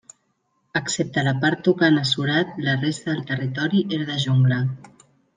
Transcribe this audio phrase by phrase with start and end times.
[0.79, 4.59] Excepte la part tocant a Surat la resta del territori era de jungla.